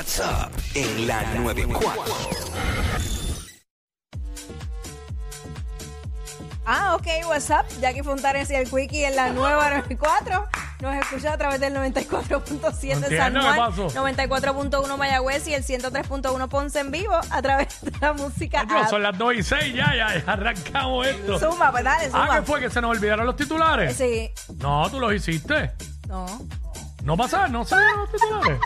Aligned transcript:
What's 0.00 0.18
up 0.18 0.50
en 0.74 1.06
la 1.06 1.22
94. 1.34 1.92
Ah, 6.64 6.94
ok, 6.94 7.06
what's 7.28 7.50
up? 7.50 7.66
Jackie 7.82 8.02
Fontanes 8.02 8.50
y 8.50 8.54
el 8.54 8.70
Quickie 8.70 9.04
en 9.04 9.14
la 9.14 9.28
nueva 9.28 9.68
94. 9.68 10.48
Nos 10.80 10.94
escucha 10.94 11.34
a 11.34 11.36
través 11.36 11.60
del 11.60 11.74
94.7 11.74 13.14
San 13.14 13.34
Juan, 13.34 13.52
qué 13.52 13.58
pasó. 13.58 13.90
94.1 13.90 14.96
Mayagüez 14.96 15.46
y 15.48 15.52
el 15.52 15.62
103.1 15.62 16.48
Ponce 16.48 16.80
en 16.80 16.90
vivo 16.90 17.20
a 17.28 17.42
través 17.42 17.82
de 17.82 17.92
la 18.00 18.14
música. 18.14 18.66
Son 18.88 19.02
las 19.02 19.18
2 19.18 19.34
y 19.34 19.42
6 19.42 19.74
ya, 19.74 19.94
ya, 19.94 20.18
ya 20.18 20.32
arrancamos 20.32 21.08
esto. 21.08 21.38
Zumba, 21.38 21.70
pues 21.72 21.84
dale, 21.84 22.06
zumba. 22.06 22.36
Ah, 22.36 22.40
¿qué 22.40 22.46
fue? 22.46 22.60
¿Que 22.60 22.70
se 22.70 22.80
nos 22.80 22.96
olvidaron 22.96 23.26
los 23.26 23.36
titulares? 23.36 23.94
Sí, 23.98 24.30
No, 24.60 24.88
tú 24.88 24.98
los 24.98 25.12
hiciste. 25.12 25.72
no. 26.06 26.24
No 27.02 27.16
pasa, 27.18 27.48
no 27.48 27.66
se 27.66 27.76
los 27.76 28.12
titulares. 28.12 28.60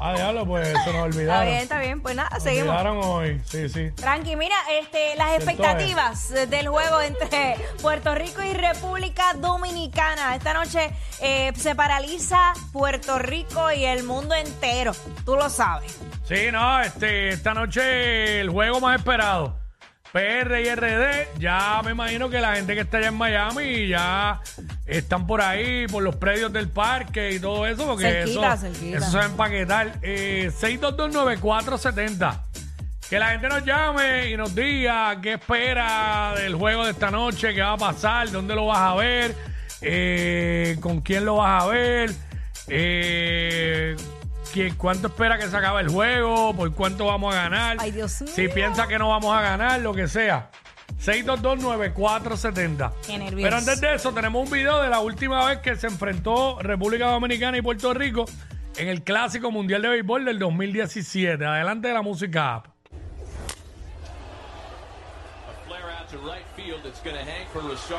Ah, 0.00 0.14
diablo, 0.14 0.44
pues 0.46 0.68
se 0.68 0.74
nos 0.74 0.84
Está 0.86 1.02
olvidaron. 1.02 1.46
bien, 1.46 1.58
está 1.60 1.78
bien. 1.80 2.00
Pues 2.02 2.14
nada, 2.16 2.30
Se 2.38 2.40
seguimos. 2.40 2.68
olvidaron 2.68 3.00
hoy, 3.02 3.40
sí, 3.46 3.68
sí. 3.68 3.90
Tranqui, 3.92 4.36
mira, 4.36 4.54
este, 4.80 5.16
las 5.16 5.34
expectativas 5.36 6.28
del 6.48 6.68
juego 6.68 7.00
entre 7.00 7.56
Puerto 7.82 8.14
Rico 8.14 8.42
y 8.42 8.52
República 8.52 9.34
Dominicana. 9.34 10.34
Esta 10.36 10.54
noche 10.54 10.90
eh, 11.20 11.52
se 11.56 11.74
paraliza 11.74 12.52
Puerto 12.72 13.18
Rico 13.18 13.72
y 13.72 13.84
el 13.84 14.02
mundo 14.04 14.34
entero. 14.34 14.92
Tú 15.24 15.36
lo 15.36 15.48
sabes. 15.48 15.98
Sí, 16.28 16.48
no, 16.52 16.80
este, 16.80 17.28
esta 17.30 17.54
noche 17.54 18.40
el 18.40 18.50
juego 18.50 18.80
más 18.80 18.98
esperado. 18.98 19.56
PR 20.12 20.60
y 20.60 20.74
RD, 20.74 21.38
ya 21.38 21.82
me 21.84 21.90
imagino 21.90 22.30
que 22.30 22.40
la 22.40 22.54
gente 22.56 22.74
que 22.74 22.80
está 22.80 22.98
allá 22.98 23.08
en 23.08 23.16
Miami 23.16 23.88
ya 23.88 24.40
están 24.86 25.26
por 25.26 25.40
ahí, 25.40 25.86
por 25.88 26.02
los 26.02 26.16
predios 26.16 26.52
del 26.52 26.68
parque 26.68 27.32
y 27.32 27.40
todo 27.40 27.66
eso, 27.66 27.84
porque 27.86 28.04
Cerquita, 28.04 28.54
eso, 28.54 28.62
cerquita. 28.62 28.98
eso 28.98 29.10
se 29.10 29.16
va 29.16 29.22
a 29.24 29.26
empaquetar. 29.26 29.98
Eh, 30.02 30.50
6229470. 30.60 32.40
Que 33.08 33.18
la 33.20 33.28
gente 33.30 33.48
nos 33.48 33.64
llame 33.64 34.30
y 34.30 34.36
nos 34.36 34.52
diga 34.54 35.20
qué 35.20 35.34
espera 35.34 36.34
del 36.36 36.54
juego 36.56 36.84
de 36.84 36.90
esta 36.90 37.10
noche, 37.10 37.54
qué 37.54 37.60
va 37.62 37.72
a 37.72 37.76
pasar, 37.76 38.30
dónde 38.32 38.54
lo 38.56 38.66
vas 38.66 38.78
a 38.78 38.94
ver, 38.96 39.34
eh, 39.80 40.76
con 40.80 41.00
quién 41.02 41.24
lo 41.24 41.36
vas 41.36 41.62
a 41.62 41.66
ver, 41.68 42.10
eh, 42.68 43.94
quién- 44.52 44.74
cuánto 44.74 45.06
espera 45.08 45.38
que 45.38 45.46
se 45.46 45.56
acabe 45.56 45.82
el 45.82 45.88
juego, 45.88 46.52
por 46.56 46.72
cuánto 46.74 47.06
vamos 47.06 47.32
a 47.32 47.42
ganar. 47.42 47.76
Ay, 47.78 47.92
Dios 47.92 48.10
Si 48.12 48.40
mío. 48.42 48.50
piensa 48.52 48.88
que 48.88 48.98
no 48.98 49.08
vamos 49.10 49.36
a 49.36 49.40
ganar, 49.40 49.80
lo 49.80 49.94
que 49.94 50.08
sea. 50.08 50.50
6229470. 51.06 52.92
Qué 53.06 53.18
nervios. 53.18 53.42
Pero 53.42 53.56
antes 53.56 53.80
de 53.80 53.94
eso, 53.94 54.12
tenemos 54.12 54.44
un 54.44 54.50
video 54.50 54.82
de 54.82 54.88
la 54.88 54.98
última 54.98 55.46
vez 55.46 55.58
que 55.60 55.76
se 55.76 55.86
enfrentó 55.86 56.58
República 56.60 57.10
Dominicana 57.10 57.56
y 57.56 57.62
Puerto 57.62 57.94
Rico 57.94 58.24
en 58.76 58.88
el 58.88 59.04
Clásico 59.04 59.52
Mundial 59.52 59.82
de 59.82 59.88
Béisbol 59.90 60.24
del 60.24 60.40
2017. 60.40 61.44
Adelante 61.46 61.88
de 61.88 61.94
la 61.94 62.02
música. 62.02 62.64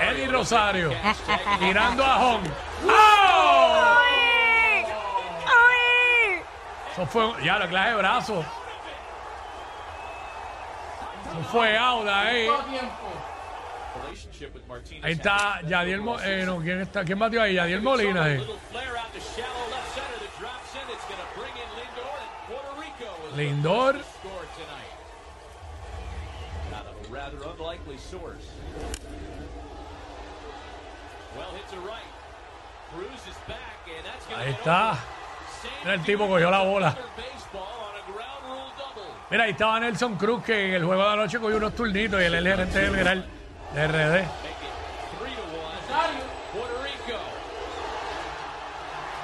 Eddie 0.01 0.27
Rosario 0.27 0.91
tirando 1.59 2.03
a 2.03 2.25
home. 2.25 2.49
¡Oh! 2.87 3.97
Eso 6.91 7.05
fue, 7.05 7.43
ya 7.43 7.59
lo 7.59 7.69
clase 7.69 7.89
de 7.91 7.95
brazo. 7.95 8.45
Fue 11.51 11.77
out 11.77 12.07
ahí. 12.07 12.49
Ahí 15.01 15.13
está 15.13 15.61
Yadiel 15.61 16.01
Mo- 16.01 16.19
eh, 16.19 16.43
no, 16.45 16.59
¿quién, 16.59 16.81
está? 16.81 17.03
¿quién 17.03 17.17
batió 17.17 17.41
ahí? 17.41 17.55
Yadiel 17.55 17.81
Molina. 17.81 18.29
In 18.33 18.45
Lindor 23.35 23.95
Ahí 34.35 34.51
está. 34.51 34.97
Mira, 35.83 35.93
el 35.93 36.03
tipo 36.03 36.27
cogió 36.27 36.49
la 36.51 36.61
bola. 36.63 36.95
Mira, 39.29 39.43
ahí 39.43 39.51
estaba 39.51 39.79
Nelson 39.79 40.15
Cruz, 40.15 40.43
que 40.43 40.69
en 40.69 40.73
el 40.75 40.85
juego 40.85 41.03
de 41.03 41.09
la 41.09 41.15
noche 41.17 41.39
cogió 41.39 41.57
unos 41.57 41.75
turnitos 41.75 42.21
y 42.21 42.25
el 42.25 42.47
gerente 42.47 42.79
general 42.79 43.25
de 43.73 43.87
RD. 43.87 44.25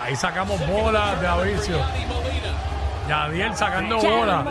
Ahí 0.01 0.15
sacamos 0.17 0.67
bolas 0.67 1.21
de 1.21 1.27
avicio. 1.27 1.79
Yadiel 3.07 3.55
sacando 3.55 3.97
bolas. 3.97 4.45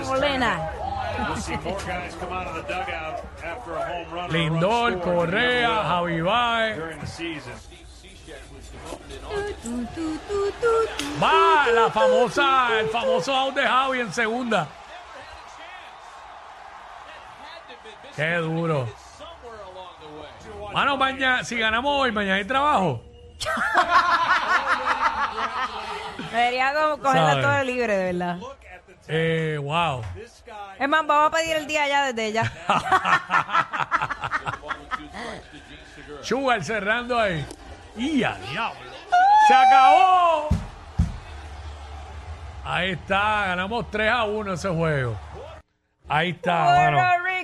Lindor, 4.31 5.01
Correa, 5.01 5.85
Javi 5.85 6.21
Baez. 6.23 6.79
Va 11.23 11.67
la 11.75 11.91
famosa, 11.91 12.81
el 12.81 12.89
famoso 12.89 13.35
out 13.37 13.55
de 13.55 13.63
Javi 13.63 14.01
en 14.01 14.13
segunda. 14.13 14.67
Qué 18.17 18.35
duro. 18.37 18.89
Mano, 20.73 20.97
mañana, 20.97 21.45
si 21.45 21.59
ganamos 21.59 22.01
hoy, 22.01 22.13
mañana 22.13 22.37
hay 22.37 22.45
trabajo. 22.45 23.03
Debería 26.33 26.73
co- 26.73 26.99
cogerla 26.99 27.31
¿Sabe? 27.31 27.43
todo 27.43 27.65
libre, 27.65 27.97
de 27.97 28.13
verdad. 28.13 28.39
Eh, 29.09 29.59
wow. 29.63 30.03
Es 30.79 30.89
más, 30.89 31.07
vamos 31.07 31.29
a 31.29 31.31
pedir 31.37 31.57
el 31.57 31.67
día 31.67 31.87
ya 31.89 32.13
desde 32.13 32.33
ya. 32.33 32.51
Sugar 36.23 36.63
cerrando 36.65 37.19
ahí. 37.19 37.45
¡Y 37.97 38.23
a 38.25 38.35
diablo! 38.35 38.91
¡Se 39.49 39.55
acabó! 39.55 40.49
Ahí 42.65 42.93
está, 42.93 43.47
ganamos 43.49 43.91
3 43.91 44.11
a 44.11 44.25
1 44.25 44.53
ese 44.55 44.69
juego. 44.69 45.17
Ahí 46.15 46.31
está, 46.31 46.91
Rico. 46.91 47.01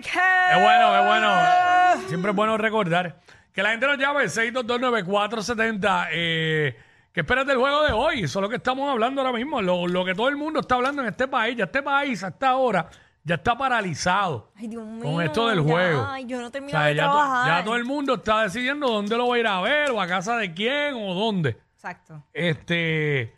Es 0.06 0.60
bueno, 0.62 0.96
es 0.98 1.06
bueno. 1.06 2.08
Siempre 2.08 2.30
es 2.32 2.36
bueno 2.36 2.56
recordar. 2.58 3.20
Que 3.52 3.62
la 3.62 3.70
gente 3.70 3.86
nos 3.86 3.96
llame 3.98 4.24
6229470. 4.24 6.08
Eh, 6.12 6.76
¿Qué 7.12 7.20
esperas 7.20 7.46
del 7.46 7.56
juego 7.56 7.82
de 7.84 7.92
hoy? 7.92 8.22
Eso 8.24 8.38
es 8.38 8.42
lo 8.42 8.48
que 8.48 8.56
estamos 8.56 8.90
hablando 8.90 9.22
ahora 9.22 9.32
mismo. 9.32 9.62
Lo, 9.62 9.86
lo 9.88 10.04
que 10.04 10.14
todo 10.14 10.28
el 10.28 10.36
mundo 10.36 10.60
está 10.60 10.74
hablando 10.76 11.02
en 11.02 11.08
este 11.08 11.26
país. 11.28 11.56
Ya 11.56 11.64
este 11.64 11.82
país 11.82 12.22
hasta 12.22 12.48
ahora 12.50 12.88
ya 13.24 13.36
está 13.36 13.56
paralizado. 13.56 14.52
Ay, 14.56 14.68
Dios 14.68 14.84
mío. 14.86 15.02
con 15.02 15.22
esto 15.22 15.48
del 15.48 15.58
ya, 15.64 15.70
juego. 15.72 16.06
Ay, 16.08 16.26
yo 16.26 16.40
no 16.40 16.46
O 16.46 16.50
termino 16.50 16.70
sea, 16.78 16.86
de 16.88 16.94
ya, 16.94 17.04
to- 17.06 17.10
trabajar. 17.12 17.46
ya 17.58 17.64
todo 17.64 17.76
el 17.76 17.84
mundo 17.84 18.14
está 18.14 18.42
decidiendo 18.42 18.86
dónde 18.88 19.16
lo 19.16 19.28
va 19.28 19.36
a 19.36 19.38
ir 19.38 19.46
a 19.46 19.60
ver, 19.62 19.90
o 19.90 20.00
a 20.00 20.06
casa 20.06 20.36
de 20.36 20.52
quién, 20.54 20.94
o 20.94 21.14
dónde. 21.14 21.56
Exacto. 21.74 22.22
Este, 22.32 23.34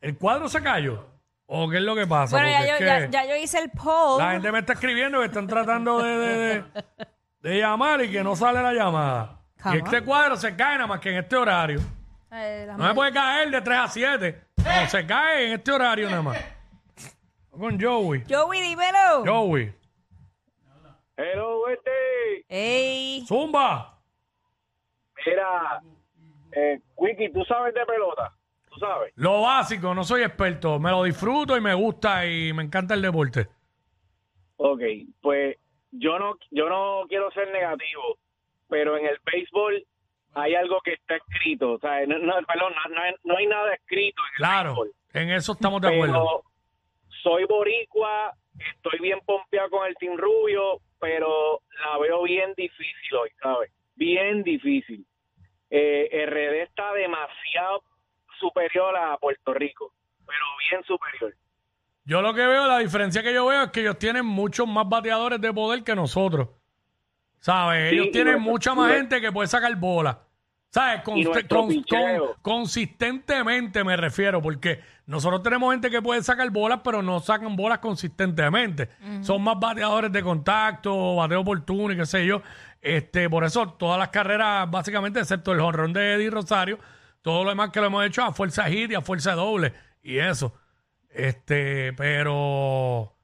¿el 0.00 0.18
cuadro 0.18 0.48
se 0.48 0.60
cayó? 0.62 1.06
¿O 1.46 1.68
qué 1.68 1.76
es 1.76 1.82
lo 1.82 1.94
que 1.94 2.06
pasa? 2.06 2.36
Bueno, 2.36 2.50
ya 2.50 2.66
yo, 2.66 2.72
es 2.72 2.78
que 2.78 2.84
ya, 2.86 3.06
ya 3.10 3.26
yo 3.26 3.36
hice 3.36 3.58
el 3.58 3.70
poll. 3.70 4.18
La 4.18 4.32
gente 4.32 4.50
me 4.50 4.60
está 4.60 4.72
escribiendo 4.72 5.20
que 5.20 5.26
están 5.26 5.46
tratando 5.46 6.02
de, 6.02 6.16
de- 6.16 6.36
de- 6.62 6.64
de 7.40 7.58
llamar 7.58 8.02
y 8.02 8.10
que 8.10 8.24
no 8.24 8.34
sale 8.34 8.62
la 8.62 8.72
llamada. 8.72 9.40
Come 9.62 9.76
Y 9.76 9.78
este 9.80 10.02
cuadro 10.02 10.36
se 10.36 10.56
cae 10.56 10.76
nada 10.76 10.86
más 10.86 11.00
que 11.00 11.10
en 11.10 11.16
este 11.18 11.36
horario. 11.36 11.80
Eh, 12.32 12.66
No 12.76 12.86
me 12.88 12.94
puede 12.94 13.12
caer 13.12 13.50
de 13.50 13.60
3 13.60 13.78
a 13.78 13.88
7. 13.88 14.40
No, 14.56 14.88
se 14.88 15.06
cae 15.06 15.46
en 15.48 15.52
este 15.52 15.70
horario 15.72 16.08
nada 16.08 16.22
más. 16.22 16.38
Con 17.50 17.78
Joey. 17.80 18.24
Joey, 18.28 18.60
dímelo. 18.62 19.24
Joey. 19.26 19.72
Hello, 21.16 21.62
Wendy. 21.64 22.44
Ey. 22.48 23.24
Zumba. 23.28 24.00
Mira, 25.26 25.80
eh, 26.52 26.80
Wiki, 26.96 27.30
¿tú 27.32 27.44
sabes 27.44 27.72
de 27.74 27.84
pelota? 27.86 28.32
¿Tú 28.74 28.80
sabes? 28.80 29.12
Lo 29.16 29.42
básico, 29.42 29.94
no 29.94 30.02
soy 30.04 30.22
experto. 30.22 30.78
Me 30.80 30.90
lo 30.90 31.04
disfruto 31.04 31.56
y 31.56 31.60
me 31.60 31.74
gusta 31.74 32.26
y 32.26 32.52
me 32.52 32.62
encanta 32.64 32.94
el 32.94 33.02
deporte. 33.02 33.46
Ok, 34.56 34.80
pues 35.20 35.56
yo 35.92 36.18
no, 36.18 36.36
yo 36.50 36.68
no 36.68 37.04
quiero 37.08 37.30
ser 37.32 37.50
negativo, 37.52 38.18
pero 38.68 38.96
en 38.96 39.06
el 39.06 39.18
béisbol 39.24 39.84
hay 40.34 40.54
algo 40.54 40.80
que 40.80 40.94
está 40.94 41.16
escrito. 41.16 41.72
O 41.72 41.78
sea, 41.78 42.04
no, 42.06 42.18
no, 42.18 42.34
perdón, 42.46 42.72
no, 42.74 42.94
no 42.94 43.00
hay- 43.02 43.14
no 43.24 43.36
hay 43.36 43.46
nada 43.46 43.74
escrito 43.74 44.20
en 44.22 44.28
el 44.32 44.36
Claro. 44.36 44.68
béisbol. 44.70 44.92
En 45.12 45.30
eso 45.30 45.52
estamos 45.52 45.80
de 45.80 45.88
acuerdo. 45.94 46.12
Pero 46.12 46.42
soy 47.22 47.44
boricua, 47.44 48.32
estoy 48.74 48.98
bien 49.00 49.20
pompeado 49.24 49.70
con 49.70 49.86
el 49.86 49.94
Team 49.96 50.16
Rubio, 50.16 50.80
pero 50.98 51.60
la 51.84 51.98
veo 51.98 52.22
bien 52.24 52.52
difícil 52.56 53.14
hoy, 53.20 53.30
¿sabes? 53.40 53.70
Bien 53.94 54.42
difícil. 54.42 55.06
Eh, 55.70 56.24
RD 56.26 56.62
está 56.62 56.92
demasiado 56.94 57.82
superior 58.38 58.96
a 58.96 59.16
Puerto 59.18 59.54
Rico, 59.54 59.92
pero 60.26 60.38
bien 60.70 60.82
superior. 60.84 61.34
Yo 62.04 62.20
lo 62.20 62.34
que 62.34 62.44
veo, 62.46 62.66
la 62.66 62.78
diferencia 62.78 63.22
que 63.22 63.32
yo 63.32 63.46
veo 63.46 63.62
es 63.64 63.70
que 63.70 63.80
ellos 63.80 63.98
tienen 63.98 64.26
muchos 64.26 64.66
más 64.68 64.88
bateadores 64.88 65.40
de 65.40 65.52
poder 65.52 65.82
que 65.82 65.94
nosotros. 65.94 66.48
¿Sabes? 67.40 67.90
Sí, 67.90 67.96
ellos 67.96 68.08
tienen 68.12 68.34
nuestro- 68.34 68.50
mucha 68.52 68.74
más 68.74 68.92
gente 68.92 69.20
que 69.20 69.32
puede 69.32 69.48
sacar 69.48 69.74
bola. 69.76 70.18
¿Sabes? 70.70 71.02
Con- 71.02 71.16
con- 71.48 71.68
consistentemente 72.42 73.84
me 73.84 73.96
refiero, 73.96 74.42
porque 74.42 74.80
nosotros 75.06 75.42
tenemos 75.42 75.72
gente 75.72 75.88
que 75.90 76.02
puede 76.02 76.22
sacar 76.22 76.50
bolas, 76.50 76.80
pero 76.82 77.02
no 77.02 77.20
sacan 77.20 77.54
bolas 77.54 77.78
consistentemente. 77.78 78.88
Son 79.22 79.40
más 79.42 79.58
bateadores 79.58 80.10
de 80.10 80.22
contacto, 80.22 81.16
bateo 81.16 81.40
oportuno 81.40 81.92
y 81.92 81.96
qué 81.96 82.06
sé 82.06 82.26
yo. 82.26 82.42
Este, 82.82 83.30
por 83.30 83.44
eso 83.44 83.68
todas 83.74 83.98
las 83.98 84.08
carreras, 84.08 84.68
básicamente, 84.70 85.20
excepto 85.20 85.52
el 85.52 85.60
jonrón 85.60 85.92
de 85.92 86.14
Eddie 86.14 86.30
Rosario, 86.30 86.78
todo 87.24 87.42
lo 87.42 87.50
demás 87.50 87.70
que 87.70 87.80
lo 87.80 87.86
hemos 87.86 88.04
hecho 88.04 88.22
a 88.22 88.32
fuerza 88.34 88.64
hit 88.64 88.90
y 88.90 88.94
a 88.94 89.00
fuerza 89.00 89.32
doble. 89.34 89.72
Y 90.02 90.18
eso. 90.18 90.52
Este, 91.08 91.94
pero 91.94 93.14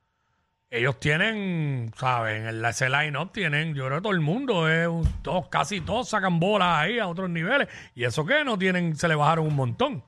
ellos 0.71 0.99
tienen, 0.99 1.93
¿saben? 1.97 2.47
En 2.47 2.63
la- 2.63 2.71
ese 2.71 2.89
line-up 2.89 3.31
tienen, 3.31 3.75
yo 3.75 3.85
creo 3.87 3.99
que 3.99 4.03
todo 4.03 4.13
el 4.15 4.21
mundo, 4.21 4.69
es 4.71 4.89
un- 4.89 5.23
todos, 5.23 5.49
casi 5.49 5.83
todos 5.83 6.09
sacan 6.09 6.41
bolas 6.41 6.79
ahí 6.79 6.99
a 6.99 7.09
otros 7.09 7.29
niveles. 7.29 7.69
Y 7.95 8.05
eso 8.05 8.25
que 8.25 8.43
no 8.43 8.57
tienen, 8.59 8.97
se 8.97 9.07
le 9.07 9.15
bajaron 9.17 9.47
un 9.47 9.55
montón. 9.57 10.03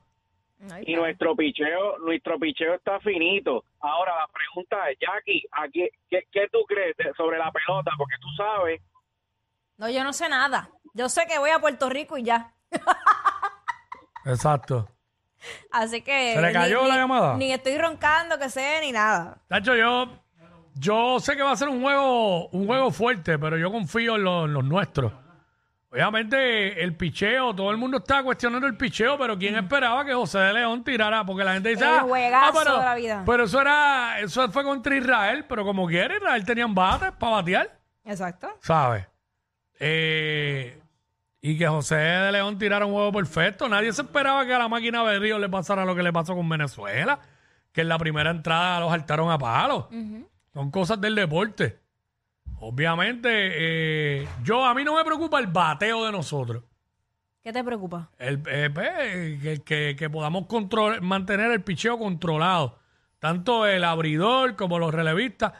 Y 0.87 0.95
nuestro 0.95 1.35
picheo, 1.35 1.99
nuestro 1.99 2.39
picheo 2.39 2.73
está 2.73 2.99
finito. 3.01 3.65
Ahora 3.81 4.13
la 4.15 4.27
pregunta 4.33 4.89
es, 4.89 4.97
Jackie, 4.99 5.43
¿a 5.51 5.67
qué, 5.71 5.89
qué, 6.09 6.25
qué 6.31 6.47
tú 6.51 6.59
crees 6.67 6.95
de- 6.97 7.13
sobre 7.15 7.37
la 7.37 7.51
pelota? 7.51 7.91
Porque 7.97 8.15
tú 8.19 8.27
sabes 8.37 8.81
No, 9.77 9.87
yo 9.89 10.03
no 10.03 10.13
sé 10.13 10.29
nada. 10.29 10.69
Yo 10.95 11.09
sé 11.09 11.27
que 11.27 11.37
voy 11.37 11.49
a 11.51 11.59
Puerto 11.59 11.89
Rico 11.89 12.17
y 12.17 12.23
ya. 12.23 12.53
Exacto. 14.25 14.89
Así 15.71 16.01
que. 16.01 16.33
¿Se 16.35 16.41
le 16.41 16.53
cayó 16.53 16.87
la 16.87 16.95
llamada? 16.95 17.35
Ni 17.37 17.51
estoy 17.51 17.77
roncando 17.77 18.37
que 18.39 18.49
sé 18.49 18.79
ni 18.81 18.91
nada. 18.91 19.37
Tacho, 19.47 19.75
yo, 19.75 20.09
yo 20.75 21.19
sé 21.19 21.35
que 21.35 21.43
va 21.43 21.51
a 21.51 21.57
ser 21.57 21.69
un 21.69 21.81
juego, 21.81 22.47
un 22.49 22.65
juego 22.65 22.91
fuerte, 22.91 23.37
pero 23.37 23.57
yo 23.57 23.71
confío 23.71 24.15
en 24.15 24.23
los, 24.23 24.45
en 24.45 24.53
los 24.53 24.63
nuestros. 24.63 25.11
Obviamente, 25.91 26.83
el 26.83 26.95
picheo, 26.95 27.53
todo 27.53 27.69
el 27.69 27.77
mundo 27.77 27.97
está 27.97 28.23
cuestionando 28.23 28.65
el 28.65 28.75
picheo, 28.75 29.15
pero 29.15 29.37
¿quién 29.37 29.55
esperaba 29.55 30.03
que 30.03 30.11
José 30.11 30.39
de 30.39 30.53
León 30.53 30.83
tirara? 30.83 31.23
Porque 31.23 31.43
la 31.43 31.53
gente 31.53 31.69
dice, 31.69 31.85
ah, 31.85 31.99
juegazo 32.01 32.59
pero, 32.63 32.79
de 32.79 32.83
la 32.85 32.95
vida. 32.95 33.23
pero 33.27 33.43
eso 33.43 33.61
era, 33.61 34.19
eso 34.19 34.49
fue 34.49 34.63
contra 34.63 34.95
Israel, 34.95 35.45
pero 35.47 35.63
como 35.63 35.85
quiere, 35.85 36.15
Israel 36.15 36.43
tenían 36.45 36.73
bates 36.73 37.11
para 37.11 37.33
batear, 37.33 37.79
Exacto. 38.05 38.57
¿sabes? 38.59 39.05
Eh, 39.79 40.81
y 41.45 41.57
que 41.57 41.67
José 41.67 41.95
de 41.95 42.31
León 42.31 42.57
tirara 42.57 42.85
un 42.85 42.93
juego 42.93 43.11
perfecto. 43.11 43.67
Nadie 43.67 43.91
se 43.91 44.01
esperaba 44.03 44.45
que 44.45 44.53
a 44.53 44.59
la 44.59 44.69
máquina 44.69 45.03
de 45.03 45.19
Río 45.19 45.37
le 45.37 45.49
pasara 45.49 45.83
lo 45.83 45.93
que 45.93 46.01
le 46.01 46.13
pasó 46.13 46.35
con 46.35 46.47
Venezuela, 46.47 47.19
que 47.73 47.81
en 47.81 47.89
la 47.89 47.97
primera 47.99 48.31
entrada 48.31 48.79
los 48.79 48.89
saltaron 48.91 49.29
a 49.29 49.37
palos. 49.37 49.87
Son 50.53 50.71
cosas 50.71 51.01
del 51.01 51.15
deporte. 51.15 51.79
Obviamente, 52.59 53.29
eh, 54.21 54.27
yo 54.43 54.63
a 54.65 54.73
mí 54.73 54.83
no 54.85 54.95
me 54.95 55.03
preocupa 55.03 55.39
el 55.39 55.47
bateo 55.47 56.05
de 56.05 56.11
nosotros. 56.13 56.63
¿Qué 57.41 57.51
te 57.51 57.61
preocupa? 57.61 58.09
El, 58.17 58.41
eh, 58.47 58.69
pues, 58.73 59.59
que, 59.65 60.09
podamos 60.09 60.45
control, 60.45 61.01
mantener 61.01 61.51
el 61.51 61.61
picheo 61.61 61.99
controlado. 61.99 62.79
Tanto 63.19 63.65
el 63.65 63.83
abridor 63.83 64.55
como 64.55 64.79
los 64.79 64.93
relevistas. 64.93 65.51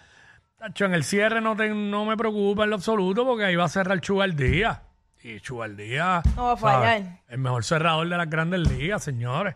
Tacho, 0.57 0.85
en 0.85 0.93
el 0.93 1.03
cierre 1.03 1.41
no, 1.41 1.57
te- 1.57 1.73
no 1.73 2.05
me 2.05 2.15
preocupa 2.15 2.63
en 2.63 2.69
lo 2.69 2.77
absoluto 2.77 3.25
porque 3.25 3.43
ahí 3.43 3.57
va 3.57 3.65
a 3.65 3.69
cerrar 3.69 3.99
Chugal 3.99 4.33
Díaz. 4.37 4.79
Y 5.23 5.39
Chugal 5.39 5.77
Díaz. 5.77 6.23
No 6.35 6.45
va 6.45 6.51
a 6.53 6.57
fallar. 6.57 6.81
¿sabes? 7.01 7.05
El 7.29 7.37
mejor 7.39 7.63
cerrador 7.63 8.07
de 8.09 8.17
las 8.17 8.29
grandes 8.29 8.59
ligas, 8.69 9.03
señores. 9.03 9.55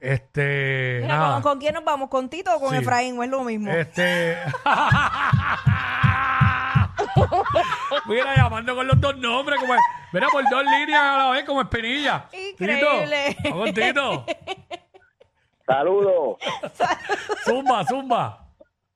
Este. 0.00 0.98
Mira, 1.02 1.16
nada. 1.18 1.32
¿con, 1.34 1.42
con 1.42 1.58
quién 1.60 1.74
nos 1.74 1.84
vamos? 1.84 2.08
¿Con 2.08 2.28
Tito 2.28 2.54
o 2.56 2.60
con 2.60 2.70
Sí. 2.70 2.76
Efraín? 2.78 3.18
¿O 3.18 3.22
es 3.22 3.30
lo 3.30 3.44
mismo? 3.44 3.70
Este. 3.70 4.36
Mira, 8.06 8.34
llamando 8.36 8.74
con 8.74 8.86
los 8.86 9.00
dos 9.00 9.16
nombres. 9.18 9.58
Como, 9.60 9.74
mira, 10.12 10.26
por 10.32 10.42
dos 10.50 10.64
líneas 10.64 11.00
a 11.02 11.16
la 11.18 11.30
vez, 11.30 11.44
como 11.44 11.60
espinilla. 11.62 12.24
Increíble. 12.32 13.36
Tito, 13.36 13.50
vamos, 13.50 13.74
Tito. 13.74 14.26
Saludos, 15.66 16.38
Zumba, 17.44 17.84
zumba. 17.84 18.46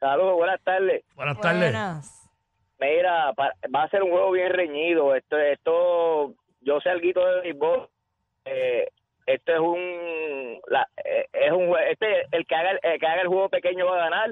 saludos, 0.00 0.34
buenas 0.36 0.60
tardes. 0.64 1.04
Buenas 1.14 1.38
tardes. 1.40 1.72
Buenas. 1.72 2.21
Mira, 2.82 3.32
pa- 3.34 3.54
va 3.74 3.84
a 3.84 3.88
ser 3.88 4.02
un 4.02 4.10
juego 4.10 4.30
bien 4.32 4.52
reñido. 4.52 5.14
Esto, 5.14 5.38
esto 5.38 6.34
yo 6.60 6.80
sé 6.80 6.90
algo 6.90 7.24
de 7.26 7.40
béisbol. 7.42 7.88
Eh, 8.44 8.88
esto 9.26 9.52
es 9.52 9.60
un, 9.60 10.60
la- 10.66 10.88
eh, 11.04 11.26
es 11.32 11.52
un, 11.52 11.74
este, 11.88 12.26
el 12.32 12.44
que 12.46 12.54
haga, 12.56 12.72
el, 12.72 12.80
el 12.82 12.98
que 12.98 13.06
haga 13.06 13.22
el 13.22 13.28
juego 13.28 13.48
pequeño 13.48 13.86
va 13.86 13.94
a 13.94 14.04
ganar. 14.10 14.30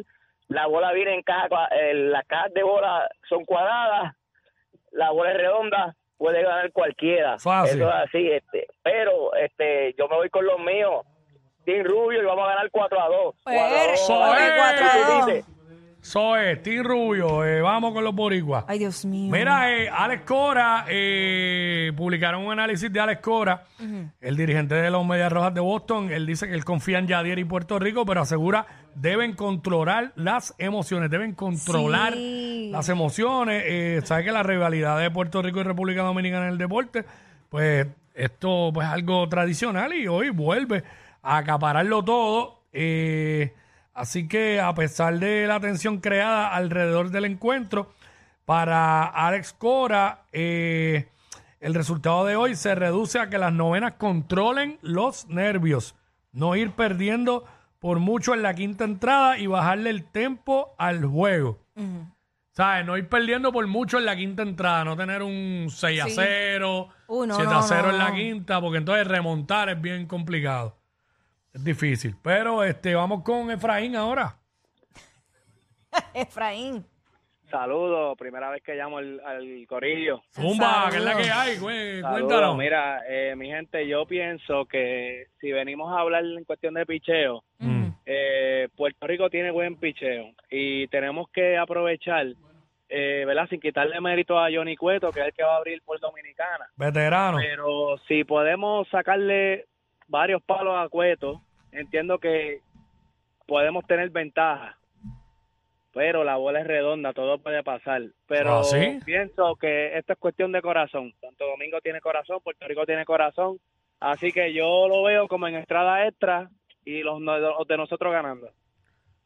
La 0.49 0.67
bola 0.67 0.93
viene 0.93 1.15
en 1.15 1.23
caja, 1.23 1.69
eh, 1.71 1.95
las 1.95 2.27
cajas 2.27 2.53
de 2.53 2.65
bola 2.65 3.09
son 3.29 3.45
cuadradas, 3.45 4.15
la 4.91 5.11
bola 5.13 5.31
es 5.31 5.37
redonda, 5.37 5.95
puede 6.19 6.43
ganar 6.43 6.73
cualquiera. 6.73 7.39
Fácil. 7.39 7.81
Eso 7.81 7.89
es 7.89 7.95
así, 7.95 8.31
este. 8.33 8.67
Pero, 8.83 9.33
este, 9.37 9.95
yo 9.97 10.09
me 10.09 10.17
voy 10.17 10.29
con 10.29 10.45
los 10.45 10.59
míos. 10.59 11.07
Team 11.65 11.85
Rubio 11.85 12.21
y 12.21 12.25
vamos 12.25 12.47
a 12.47 12.55
ganar 12.55 12.71
4 12.73 13.01
a 13.01 13.07
2. 13.09 13.35
Pues, 13.45 13.57
papi, 14.19 14.43
cuatro 14.57 14.87
a 14.87 15.21
dos. 15.37 15.45
Soy 16.03 16.57
Team 16.63 16.85
Rubio. 16.85 17.45
eh, 17.45 17.61
vamos 17.61 17.93
con 17.93 18.03
los 18.03 18.15
boricuas. 18.15 18.65
Ay, 18.67 18.79
Dios 18.79 19.05
mío. 19.05 19.31
Mira, 19.31 19.71
eh, 19.77 19.89
Alex 19.89 20.23
Cora, 20.25 20.87
eh, 20.89 21.93
publicaron 21.97 22.45
un 22.47 22.53
análisis 22.53 22.91
de 22.93 23.01
Alex 23.01 23.21
Cora, 23.21 23.65
el 24.21 24.37
dirigente 24.37 24.75
de 24.75 24.91
los 24.91 25.05
Medias 25.07 25.31
Rojas 25.31 25.53
de 25.55 25.61
Boston. 25.61 26.11
Él 26.11 26.27
dice 26.27 26.49
que 26.49 26.55
él 26.55 26.65
confía 26.65 26.99
en 26.99 27.07
Yadier 27.07 27.39
y 27.39 27.45
Puerto 27.45 27.79
Rico, 27.79 28.07
pero 28.07 28.23
asegura 28.23 28.67
deben 28.95 29.35
controlar 29.35 30.13
las 30.17 30.55
emociones, 30.59 31.11
deben 31.11 31.35
controlar 31.35 32.15
Sí. 32.15 32.71
las 32.73 32.89
emociones. 32.89 33.63
Eh, 33.67 34.01
Sabe 34.05 34.25
que 34.25 34.33
la 34.33 34.43
rivalidad 34.43 34.99
de 34.99 35.11
Puerto 35.11 35.43
Rico 35.43 35.61
y 35.61 35.65
República 35.65 36.03
Dominicana 36.03 36.47
en 36.47 36.53
el 36.53 36.59
deporte, 36.59 37.05
pues 37.51 37.87
esto 38.15 38.71
pues, 38.73 38.87
es 38.87 38.93
algo 38.93 39.29
tradicional 39.29 39.93
y 39.95 40.07
hoy 40.09 40.31
vuelve 40.31 40.83
a 41.23 41.37
acapararlo 41.39 42.03
todo. 42.05 42.63
Eh, 42.73 43.53
así 44.01 44.27
que 44.29 44.61
a 44.61 44.75
pesar 44.75 45.19
de 45.19 45.47
la 45.47 45.61
tensión 45.61 45.99
creada 45.99 46.55
alrededor 46.55 47.11
del 47.11 47.27
encuentro, 47.27 47.93
para 48.45 49.05
Alex 49.05 49.53
Cora, 49.53 50.23
eh, 50.33 51.07
el 51.61 51.75
resultado 51.75 52.25
de 52.25 52.37
hoy 52.37 52.57
se 52.57 52.75
reduce 52.75 53.19
a 53.21 53.29
que 53.31 53.39
las 53.39 53.53
novenas 53.53 53.93
controlen 53.99 54.79
los 54.83 55.29
nervios, 55.29 55.95
no 56.33 56.57
ir 56.57 56.73
perdiendo 56.73 57.45
por 57.79 57.99
mucho 57.99 58.35
en 58.35 58.43
la 58.43 58.55
quinta 58.55 58.85
entrada 58.85 59.39
y 59.39 59.47
bajarle 59.47 59.91
el 59.91 60.05
tempo 60.05 60.75
al 60.79 61.05
juego. 61.05 61.59
¿Sabes? 62.53 62.85
No 62.85 62.97
ir 62.99 63.09
perdiendo 63.09 63.53
por 63.53 63.67
mucho 63.69 63.99
en 63.99 64.05
la 64.07 64.17
quinta 64.17 64.43
entrada, 64.43 64.85
no 64.85 64.97
tener 64.97 65.23
un 65.23 65.69
6 65.71 66.03
a 66.03 66.07
Sí. 66.07 66.13
0, 66.17 66.89
Uh, 67.07 67.27
no, 67.27 67.35
7 67.37 67.51
no, 67.51 67.59
a 67.59 67.63
0 67.63 67.83
no, 67.85 67.91
en 67.91 67.99
la 67.99 68.13
quinta, 68.13 68.61
porque 68.61 68.79
entonces 68.79 69.07
remontar 69.07 69.69
es 69.71 69.81
bien 69.81 70.07
complicado. 70.07 70.77
Es 71.53 71.65
difícil. 71.65 72.15
Pero 72.23 72.63
este, 72.65 72.95
vamos 72.95 73.23
con 73.23 73.51
Efraín 73.51 73.97
ahora. 73.97 74.37
Efraín. 76.15 76.85
Saludos, 77.51 78.17
primera 78.17 78.49
vez 78.51 78.63
que 78.63 78.75
llamo 78.77 78.99
al, 78.99 79.21
al 79.27 79.67
corillo. 79.67 80.23
Zumba, 80.33 80.87
que 80.89 80.99
es 80.99 81.03
la 81.03 81.17
que 81.17 81.31
hay. 81.31 81.57
Cué- 81.59 82.01
Saludos. 82.01 82.21
Cuéntanos. 82.29 82.57
Mira, 82.57 83.01
eh, 83.09 83.35
mi 83.35 83.49
gente, 83.49 83.89
yo 83.89 84.07
pienso 84.07 84.67
que 84.67 85.27
si 85.41 85.51
venimos 85.51 85.93
a 85.93 86.01
hablar 86.01 86.25
en 86.25 86.45
cuestión 86.45 86.75
de 86.75 86.87
picheo, 86.87 87.43
Mm. 87.59 87.89
eh, 88.07 88.69
Puerto 88.77 89.05
Rico 89.09 89.29
tiene 89.31 89.51
buen 89.51 89.75
picheo 89.77 90.27
y 90.49 90.87
tenemos 90.89 91.29
que 91.31 91.59
aprovechar, 91.59 92.27
eh, 92.89 93.25
¿verdad? 93.27 93.49
Sin 93.49 93.59
quitarle 93.61 94.01
mérito 94.01 94.39
a 94.39 94.49
Johnny 94.53 94.77
Cueto, 94.77 95.11
que 95.11 95.19
es 95.19 95.27
el 95.27 95.33
que 95.33 95.43
va 95.43 95.55
a 95.55 95.59
abrir 95.59 95.83
por 95.83 95.99
Dominicana. 95.99 96.69
Veterano. 96.77 97.39
Pero 97.39 97.99
si 98.07 98.23
podemos 98.23 98.87
sacarle 98.91 99.67
varios 100.11 100.43
palos 100.43 100.75
a 100.77 100.89
Cueto, 100.89 101.41
entiendo 101.73 102.19
que 102.19 102.61
podemos 103.47 103.87
tener 103.87 104.11
ventaja. 104.11 104.77
Pero 105.93 106.23
la 106.23 106.37
bola 106.37 106.61
es 106.61 106.67
redonda, 106.67 107.13
todo 107.13 107.39
puede 107.39 107.65
pasar. 107.65 108.03
Pero 108.29 108.61
¿Ah, 108.61 108.65
sí? 108.65 109.01
pienso 109.05 109.57
que 109.57 109.97
esto 109.99 110.13
es 110.13 110.19
cuestión 110.19 110.53
de 110.53 110.63
corazón. 110.63 111.13
Santo 111.21 111.47
Domingo 111.47 111.81
tiene 111.81 112.01
corazón, 112.01 112.39
Puerto 112.45 112.67
Rico 112.69 112.87
tiene 112.87 113.05
corazón. 113.05 113.59
Así 113.99 114.31
que 114.33 114.53
yo 114.53 114.87
lo 114.89 115.03
veo 115.03 115.27
como 115.27 115.49
en 115.49 115.57
entrada 115.57 116.07
extra 116.07 116.49
y 116.85 117.03
los, 117.03 117.21
los 117.21 117.67
de 117.67 117.77
nosotros 117.77 118.13
ganando. 118.13 118.51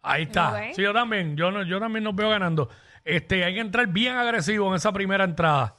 Ahí 0.01 0.23
está. 0.23 0.73
Sí, 0.73 0.83
yo 0.83 0.93
también. 0.93 1.37
Yo, 1.37 1.51
no, 1.51 1.63
yo 1.65 1.79
también 1.79 2.05
nos 2.05 2.17
veo 2.17 2.31
ganando. 2.31 2.69
Este, 3.05 3.45
hay 3.45 3.55
que 3.55 3.61
entrar 3.61 3.87
bien 3.89 4.15
agresivo 4.17 4.69
en 4.69 4.75
esa 4.75 4.93
primera 4.93 5.25
entrada. 5.25 5.77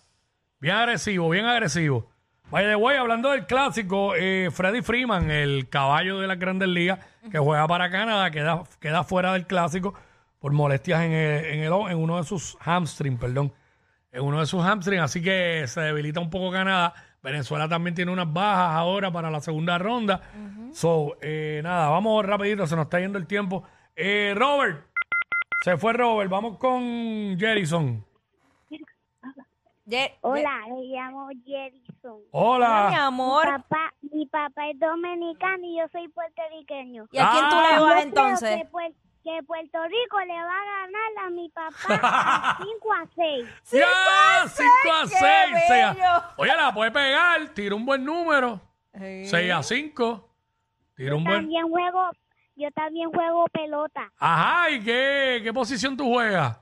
Bien 0.59 0.75
agresivo, 0.75 1.29
bien 1.29 1.45
agresivo. 1.45 2.11
By 2.51 2.63
the 2.65 2.75
way, 2.75 2.95
hablando 2.97 3.31
del 3.31 3.45
clásico, 3.47 4.13
eh, 4.15 4.49
Freddy 4.51 4.81
Freeman, 4.81 5.29
el 5.31 5.67
caballo 5.69 6.19
de 6.19 6.27
las 6.27 6.37
grandes 6.39 6.69
ligas, 6.69 6.99
que 7.31 7.37
juega 7.39 7.67
para 7.67 7.89
Canadá, 7.89 8.29
queda, 8.31 8.63
queda 8.79 9.03
fuera 9.03 9.33
del 9.33 9.45
clásico 9.47 9.93
por 10.39 10.51
molestias 10.53 11.01
en, 11.01 11.11
el- 11.11 11.45
en, 11.45 11.59
el- 11.63 11.73
en 11.91 11.97
uno 11.97 12.17
de 12.17 12.23
sus 12.23 12.57
hamstrings, 12.61 13.19
perdón. 13.19 13.51
En 14.11 14.21
uno 14.23 14.39
de 14.39 14.45
sus 14.45 14.63
hamstrings, 14.63 15.03
así 15.03 15.21
que 15.21 15.65
se 15.67 15.81
debilita 15.81 16.19
un 16.21 16.29
poco 16.29 16.51
Canadá. 16.51 16.93
Venezuela 17.21 17.67
también 17.67 17.95
tiene 17.95 18.11
unas 18.11 18.31
bajas 18.31 18.75
ahora 18.75 19.11
para 19.11 19.29
la 19.31 19.41
segunda 19.41 19.77
ronda. 19.77 20.21
So, 20.71 21.17
eh, 21.21 21.59
nada, 21.63 21.89
vamos 21.89 22.23
rapidito, 22.25 22.67
se 22.67 22.75
nos 22.75 22.85
está 22.85 22.99
yendo 22.99 23.17
el 23.17 23.25
tiempo. 23.27 23.63
Eh, 23.95 24.33
Robert, 24.37 24.85
se 25.61 25.75
fue 25.77 25.93
Robert, 25.93 26.29
vamos 26.29 26.57
con 26.59 27.35
Jerison. 27.37 28.05
Ye- 29.87 30.15
Hola, 30.21 30.61
me 30.69 30.81
llamo 30.95 31.29
Jerison. 32.05 32.21
Hola. 32.31 32.87
Mi 32.89 32.95
amor. 32.95 33.45
Mi 33.45 33.51
papá, 33.51 33.93
mi 34.11 34.25
papá 34.27 34.69
es 34.69 34.79
dominicano 34.79 35.63
y 35.65 35.77
yo 35.79 35.85
soy 35.91 36.07
puertorriqueño. 36.09 37.07
¿Y 37.11 37.17
a 37.17 37.29
quién 37.31 37.49
tú 37.49 37.55
Ah. 37.55 37.67
le 37.71 37.75
Yo 37.77 37.83
vas 37.85 38.03
entonces? 38.03 38.57
Que, 38.57 38.69
Puer- 38.69 38.93
que 39.23 39.43
Puerto 39.43 39.83
Rico 39.85 40.19
le 40.19 40.33
va 40.33 40.53
a 40.61 40.81
ganar 40.85 41.25
a 41.25 41.29
mi 41.31 41.49
papá 41.49 42.57
5 42.63 42.93
a 42.93 43.05
6. 43.15 43.47
¡Ya! 43.71 44.47
5 44.47 44.69
a 44.93 45.01
¡Qué 45.03 45.07
6. 45.09 45.69
bello! 45.69 46.23
Oye, 46.37 46.55
la 46.55 46.73
puede 46.73 46.91
pegar. 46.91 47.47
Tira 47.49 47.75
un 47.75 47.85
buen 47.85 48.03
número. 48.05 48.61
Sí. 48.93 49.25
6 49.25 49.51
a 49.53 49.63
5. 49.63 50.29
Tira 50.95 51.15
un 51.15 51.23
buen. 51.23 51.37
También 51.41 51.67
juego, 51.69 52.09
yo 52.55 52.71
también 52.71 53.11
juego 53.11 53.45
pelota. 53.51 54.11
Ajá, 54.17 54.69
¿y 54.69 54.81
qué, 54.83 55.41
qué 55.43 55.51
posición 55.53 55.97
tú 55.97 56.05
juegas? 56.13 56.57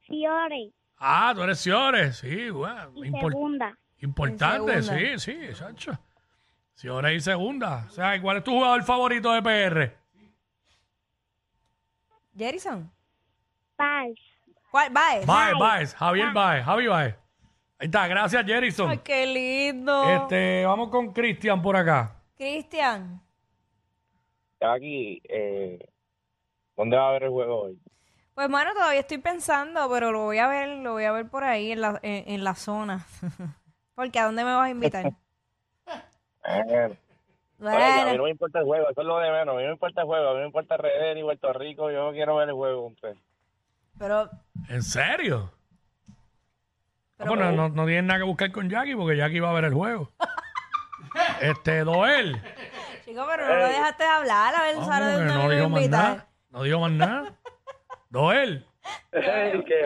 Fiore 0.00 0.70
Ah, 0.98 1.32
tú 1.34 1.42
eres 1.42 1.58
Ciores. 1.60 2.16
Sí, 2.18 2.50
bueno. 2.50 2.92
y 2.96 3.10
impor- 3.10 3.30
segunda. 3.30 3.78
importante, 4.00 4.72
En 4.74 4.82
sí, 4.84 5.18
sí, 5.18 5.54
Sancho. 5.54 5.98
Ciores 6.74 7.16
y 7.16 7.20
segunda. 7.20 7.86
O 7.88 7.90
sea, 7.90 8.16
¿y 8.16 8.20
¿cuál 8.20 8.38
es 8.38 8.44
tu 8.44 8.52
jugador 8.52 8.82
favorito 8.84 9.32
de 9.32 9.42
PR? 9.42 9.96
Jerison. 12.36 12.90
Paz. 13.76 14.08
¿Cuál? 14.70 14.92
Baez. 14.92 15.26
Baez, 15.26 15.54
Baez, 15.58 15.94
Javier 15.94 16.32
Baez, 16.32 16.64
Javi 16.64 16.86
Baez. 16.88 17.14
Ahí 17.78 17.86
está, 17.86 18.06
gracias, 18.08 18.44
Jerison. 18.44 18.90
Ay, 18.90 18.98
qué 19.04 19.26
lindo. 19.26 20.02
Este, 20.10 20.64
vamos 20.64 20.88
con 20.90 21.12
Cristian 21.12 21.60
por 21.62 21.76
acá. 21.76 22.16
Cristian. 22.36 23.20
Aquí, 24.60 25.20
eh, 25.28 25.78
¿dónde 26.76 26.96
va 26.96 27.06
a 27.06 27.08
haber 27.10 27.24
el 27.24 27.30
juego 27.30 27.62
hoy? 27.64 27.78
Pues 28.34 28.48
bueno, 28.50 28.72
todavía 28.74 29.00
estoy 29.00 29.18
pensando, 29.18 29.88
pero 29.90 30.10
lo 30.10 30.24
voy 30.24 30.38
a 30.38 30.48
ver, 30.48 30.68
lo 30.78 30.92
voy 30.92 31.04
a 31.04 31.12
ver 31.12 31.28
por 31.28 31.44
ahí 31.44 31.70
en 31.72 31.80
la, 31.80 32.00
en, 32.02 32.28
en 32.32 32.44
la 32.44 32.54
zona. 32.54 33.06
Porque 33.94 34.18
¿a 34.18 34.24
dónde 34.24 34.44
me 34.44 34.54
vas 34.54 34.66
a 34.66 34.70
invitar? 34.70 35.12
Bueno, 36.46 36.96
Bueno, 37.58 37.78
a 37.78 37.88
mí 37.88 38.00
no 38.00 38.04
bueno, 38.04 38.22
me 38.24 38.30
importa 38.30 38.58
el 38.58 38.64
juego, 38.66 38.90
eso 38.90 39.00
es 39.00 39.06
lo 39.06 39.18
de 39.18 39.30
menos. 39.30 39.54
A 39.54 39.56
mí 39.56 39.62
no 39.62 39.68
me 39.68 39.72
importa 39.72 40.00
el 40.02 40.06
juego, 40.06 40.28
a 40.28 40.32
mí 40.34 40.40
me 40.40 40.46
importa 40.46 40.76
RD 40.76 41.16
y 41.16 41.22
Puerto 41.22 41.52
Rico. 41.54 41.90
Yo 41.90 42.12
quiero 42.12 42.36
ver 42.36 42.48
el 42.50 42.54
juego. 42.54 42.86
Usted. 42.88 43.14
pero, 43.98 44.28
¿En 44.68 44.82
serio? 44.82 45.50
pero 47.16 47.30
Ah, 47.32 47.34
pues 47.34 47.40
no, 47.40 47.52
no, 47.52 47.68
no 47.70 47.86
tienen 47.86 48.08
nada 48.08 48.18
que 48.18 48.26
buscar 48.26 48.52
con 48.52 48.68
Jackie 48.68 48.94
porque 48.94 49.16
Jackie 49.16 49.40
va 49.40 49.50
a 49.50 49.54
ver 49.54 49.64
el 49.64 49.72
juego. 49.72 50.10
este, 51.40 51.84
Doel. 51.84 52.42
chico, 53.06 53.24
pero 53.26 53.48
no 53.48 53.54
lo 53.56 53.66
dejaste 53.68 54.04
hablar, 54.04 54.54
a 54.54 54.62
ver, 54.62 54.76
No, 54.76 54.84
¿sabes 54.84 55.14
porque 55.14 55.24
dónde 55.32 55.34
no 55.34 55.48
me 55.48 55.62
a 55.62 55.68
más 55.68 55.88
nada. 55.88 56.28
No 56.50 56.62
dijo 56.62 56.80
más 56.80 56.92
nada. 56.92 57.32
Doel. 58.14 58.64
que, 59.10 59.18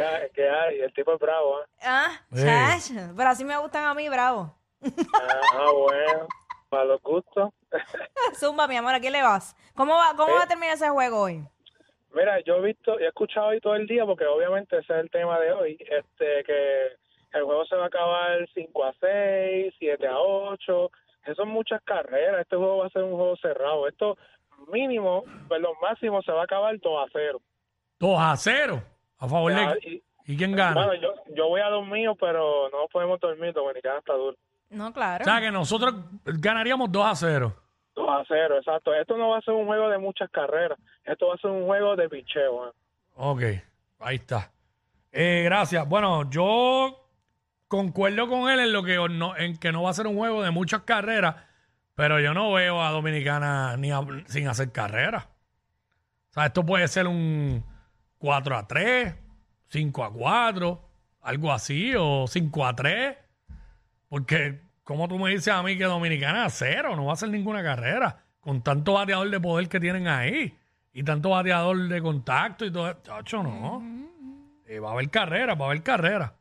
hay, 0.05 0.31
que 0.35 0.49
hay, 0.51 0.81
el 0.81 0.93
tipo 0.93 1.15
es 1.15 1.19
bravo. 1.19 1.63
¿eh? 1.63 1.65
Ah, 1.83 2.11
Sí. 2.31 2.45
chacho, 2.45 3.15
pero 3.17 3.31
así 3.31 3.43
me 3.43 3.57
gustan 3.57 3.87
a 3.87 3.95
mí, 3.95 4.07
bravo. 4.11 4.55
Ah, 4.83 5.71
bueno, 5.75 6.27
para 6.69 6.85
los 6.85 7.03
gustos. 7.03 7.51
Zumba, 8.39 8.69
mi 8.69 8.77
amor, 8.77 8.95
¿a 8.95 9.01
quién 9.01 9.15
le 9.15 9.23
vas? 9.23 9.57
¿Cómo 9.75 9.95
va, 9.95 10.13
cómo 10.15 10.35
va 10.35 10.43
a 10.43 10.47
terminar 10.47 10.75
ese 10.75 10.91
juego 10.91 11.23
hoy? 11.23 11.43
Mira, 12.13 12.39
yo 12.41 12.57
he 12.57 12.61
visto 12.61 13.01
y 13.01 13.05
he 13.05 13.09
escuchado 13.09 13.47
hoy 13.49 13.61
todo 13.61 13.75
el 13.77 13.87
día 13.87 14.05
porque 14.05 14.27
obviamente 14.27 14.77
ese 14.77 14.93
es 14.93 15.01
el 15.01 15.11
tema 15.11 15.41
de 15.41 15.53
hoy, 15.53 15.79
este 15.91 16.45
que 16.45 16.87
el 17.33 17.45
juego 17.45 17.65
se 17.65 17.77
va 17.77 17.85
a 17.85 17.87
acabar 17.87 18.47
5 18.53 18.85
a 18.85 18.93
6, 19.01 19.75
7 19.79 20.07
a 20.07 20.19
8, 20.19 20.91
eso 21.25 21.35
son 21.35 21.49
muchas 21.49 21.81
carreras, 21.83 22.43
este 22.43 22.57
juego 22.57 22.79
va 22.79 22.87
a 22.87 22.91
ser 22.91 23.05
un 23.05 23.17
juego 23.17 23.37
cerrado, 23.37 23.89
esto 23.89 24.17
mínimo, 24.71 25.25
perdón, 25.49 25.73
máximo 25.81 26.21
se 26.23 26.33
va 26.33 26.43
a 26.43 26.45
acabar 26.45 26.79
2 26.79 27.07
a 27.07 27.11
0. 27.13 27.41
2 27.99 28.17
a 28.21 28.37
0. 28.37 28.83
A 29.19 29.29
favor 29.29 29.53
Ya, 29.53 29.75
de. 29.75 29.79
y- 29.89 30.03
¿Y 30.33 30.37
quién 30.37 30.53
gana? 30.55 30.75
Bueno, 30.75 30.95
yo, 31.01 31.15
yo 31.35 31.49
voy 31.49 31.61
a 31.63 31.69
dormir, 31.71 32.11
pero 32.21 32.69
no 32.71 32.87
podemos 32.93 33.19
dormir, 33.19 33.53
Dominicana 33.55 33.99
está 33.99 34.13
duro. 34.13 34.37
No, 34.71 34.93
claro. 34.93 35.23
O 35.23 35.25
sea 35.25 35.41
que 35.41 35.51
nosotros 35.51 35.95
ganaríamos 36.25 36.93
2 36.93 37.07
a 37.07 37.15
0. 37.17 37.57
2 37.95 38.09
a 38.11 38.23
0, 38.29 38.59
exacto. 38.59 38.93
Esto 38.95 39.17
no 39.17 39.31
va 39.31 39.39
a 39.39 39.41
ser 39.41 39.55
un 39.55 39.67
juego 39.67 39.89
de 39.89 39.97
muchas 39.99 40.31
carreras, 40.31 40.79
esto 41.05 41.29
va 41.29 41.35
a 41.35 41.39
ser 41.39 41.51
un 41.51 41.65
juego 41.67 41.97
de 41.97 42.09
picheo. 42.11 42.69
¿eh? 42.69 42.73
Ok, 43.17 43.43
ahí 44.01 44.17
está. 44.17 44.53
Eh, 45.11 45.41
gracias. 45.47 45.89
Bueno, 45.89 46.29
yo 46.31 47.09
concuerdo 47.67 48.29
con 48.29 48.51
él 48.51 48.61
en 48.61 48.73
lo 48.75 48.83
que 48.83 48.97
no, 49.11 49.35
en 49.37 49.57
que 49.57 49.73
no 49.73 49.83
va 49.85 49.91
a 49.91 49.95
ser 49.95 50.07
un 50.07 50.17
juego 50.17 50.43
de 50.43 50.51
muchas 50.51 50.83
carreras, 50.83 51.37
pero 51.95 52.21
yo 52.21 52.35
no 52.35 52.53
veo 52.53 52.83
a 52.83 52.91
Dominicana 52.91 53.77
ni 53.79 53.91
a- 53.91 54.03
sin 54.27 54.47
hacer 54.47 54.71
carreras. 54.73 55.25
O 55.25 56.33
sea, 56.35 56.47
esto 56.47 56.65
puede 56.67 56.87
ser 56.89 57.07
un 57.07 57.65
4 58.19 58.57
a 58.57 58.67
3, 58.67 59.15
5 59.69 60.05
a 60.05 60.13
4, 60.13 60.89
algo 61.23 61.53
así, 61.53 61.95
o 61.97 62.27
5 62.27 62.67
a 62.67 62.77
3. 62.77 63.17
Porque, 64.09 64.61
como 64.85 65.09
tú 65.09 65.19
me 65.19 65.31
dices 65.31 65.49
a 65.49 65.63
mí 65.63 65.77
que 65.77 65.85
Dominicana 65.85 66.45
a 66.45 66.51
cero, 66.51 66.97
no 66.97 67.05
va 67.05 67.13
a 67.13 67.15
hacer 67.15 67.29
ninguna 67.29 67.63
carrera, 67.63 68.25
con 68.41 68.63
tanto 68.63 68.95
bateador 68.95 69.31
de 69.31 69.41
poder 69.41 69.69
que 69.69 69.81
tienen 69.81 70.09
ahí, 70.09 70.57
y 70.93 71.03
tanto 71.03 71.31
bateador 71.31 71.89
de 71.89 72.01
contacto 72.01 72.65
y 72.65 72.73
todo. 72.73 72.93
Chacho, 73.03 73.43
no. 73.43 73.83
Eh, 74.67 74.81
va 74.81 74.91
a 74.91 74.93
haber 74.93 75.11
carrera, 75.11 75.55
va 75.55 75.67
a 75.67 75.69
haber 75.69 75.83
carrera. 75.83 76.35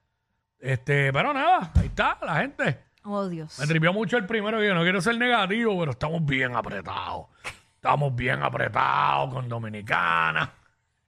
Este, 0.60 1.14
pero 1.14 1.34
nada, 1.34 1.72
ahí 1.76 1.88
está 1.88 2.18
la 2.26 2.38
gente. 2.38 2.80
Oh, 3.04 3.28
Dios. 3.28 3.58
Me 3.60 3.68
tripió 3.68 3.94
mucho 3.94 4.18
el 4.18 4.26
primero, 4.26 4.60
que 4.60 4.68
yo 4.68 4.76
no 4.76 4.82
quiero 4.82 5.00
ser 5.02 5.18
negativo, 5.18 5.78
pero 5.80 5.92
estamos 5.92 6.26
bien 6.26 6.56
apretados. 6.56 7.28
Estamos 7.76 8.16
bien 8.16 8.42
apretados 8.42 9.34
con 9.34 9.48
Dominicana. 9.48 10.52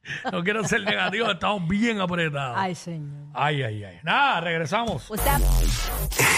No 0.32 0.44
quiero 0.44 0.63
ser 0.63 0.84
negativo, 0.84 1.29
estamos 1.32 1.68
bien 1.68 2.00
apretados. 2.01 2.58
Ay, 2.58 2.75
señor. 2.75 3.27
Ay, 3.34 3.63
ay, 3.63 3.84
ay. 3.84 4.00
Nada, 4.03 4.41
regresamos. 4.41 5.12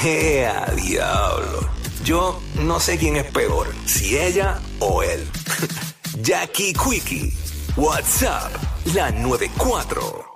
¡Ea, 0.04 0.66
diablo! 0.76 1.70
Yo 2.04 2.42
no 2.56 2.80
sé 2.80 2.98
quién 2.98 3.16
es 3.16 3.26
peor, 3.32 3.68
si 3.86 4.18
ella 4.18 4.60
o 4.80 5.04
él. 5.04 5.28
Jackie 6.22 6.74
Quickie, 6.74 7.34
WhatsApp, 7.76 8.52
la 8.94 9.12
94. 9.12 10.31